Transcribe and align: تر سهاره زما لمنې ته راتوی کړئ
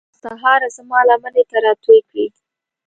تر 0.03 0.09
سهاره 0.23 0.67
زما 0.77 0.97
لمنې 1.09 1.43
ته 1.49 1.57
راتوی 1.65 1.99
کړئ 2.09 2.27